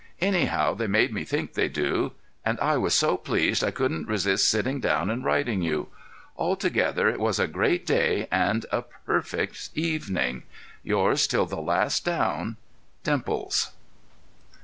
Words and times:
Anyhow, 0.19 0.73
they 0.73 0.87
made 0.87 1.13
me 1.13 1.23
think 1.23 1.53
they 1.53 1.67
do, 1.69 2.13
and 2.43 2.59
I 2.59 2.75
was 2.75 2.95
so 2.95 3.17
pleased 3.17 3.63
I 3.63 3.69
couldn't 3.69 4.07
resist 4.07 4.49
sitting 4.49 4.79
down 4.79 5.11
and 5.11 5.23
writing 5.23 5.61
you. 5.61 5.89
Altogether, 6.35 7.07
it 7.07 7.19
was 7.19 7.37
a 7.37 7.45
great 7.45 7.85
day 7.85 8.27
and 8.31 8.65
a 8.71 8.81
perfect 8.81 9.69
evening. 9.75 10.41
Yours 10.81 11.27
till 11.27 11.45
the 11.45 11.61
last 11.61 12.03
"down," 12.03 12.57
DIMPLES. 13.03 13.73